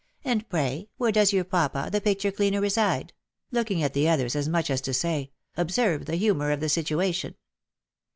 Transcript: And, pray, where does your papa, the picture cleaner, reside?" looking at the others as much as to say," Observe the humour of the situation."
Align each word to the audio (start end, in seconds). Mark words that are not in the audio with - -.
And, 0.23 0.49
pray, 0.49 0.89
where 0.97 1.11
does 1.11 1.31
your 1.31 1.43
papa, 1.43 1.89
the 1.91 2.01
picture 2.01 2.31
cleaner, 2.31 2.59
reside?" 2.59 3.13
looking 3.51 3.83
at 3.83 3.93
the 3.93 4.09
others 4.09 4.35
as 4.35 4.49
much 4.49 4.71
as 4.71 4.81
to 4.81 4.95
say," 4.95 5.29
Observe 5.55 6.07
the 6.07 6.15
humour 6.15 6.49
of 6.49 6.59
the 6.59 6.69
situation." 6.69 7.35